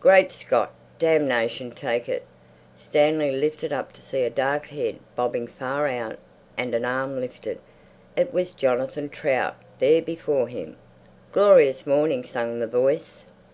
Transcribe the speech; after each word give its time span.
Great 0.00 0.30
Scott! 0.32 0.74
Damnation 0.98 1.70
take 1.70 2.10
it! 2.10 2.26
Stanley 2.76 3.30
lifted 3.32 3.72
up 3.72 3.90
to 3.94 4.02
see 4.02 4.22
a 4.22 4.28
dark 4.28 4.66
head 4.66 4.98
bobbing 5.16 5.46
far 5.46 5.86
out 5.88 6.18
and 6.58 6.74
an 6.74 6.84
arm 6.84 7.18
lifted. 7.18 7.58
It 8.14 8.30
was 8.34 8.52
Jonathan 8.52 9.08
Trout—there 9.08 10.02
before 10.02 10.48
him! 10.48 10.76
"Glorious 11.32 11.86
morning!" 11.86 12.22
sang 12.22 12.60
the 12.60 12.66
voice. 12.66 13.24